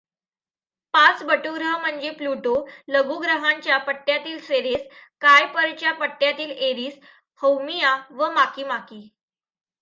पाच 0.93 1.21
बटुग्रह 1.23 1.77
म्हणजे 1.77 2.09
प्लूटो, 2.11 2.53
लघुग्रहांच्या 2.87 3.77
पट्ट्यातील 3.79 4.39
सेरेस, 4.39 4.87
कायपरचा 5.21 5.91
पट्ट्यातील 5.91 6.51
एरिस, 6.61 6.99
हौमिआ 7.41 7.95
व 8.11 8.31
माकीमाकी. 8.31 9.07